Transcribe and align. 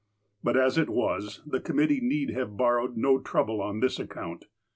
But, 0.43 0.57
as 0.57 0.79
it 0.79 0.89
was, 0.89 1.41
the 1.45 1.59
committee 1.59 1.99
need 2.01 2.31
have 2.31 2.57
borrowed 2.57 2.97
no 2.97 3.19
trouble 3.19 3.61
on 3.61 3.81
this 3.81 3.99
account. 3.99 4.45